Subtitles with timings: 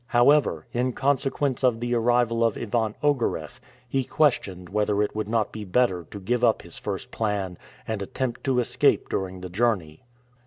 [0.07, 5.51] However, in consequence of the arrival of Ivan Ogareff, he questioned whether it would not
[5.51, 7.55] be better to give up his first plan
[7.87, 10.01] and attempt to escape during the journey.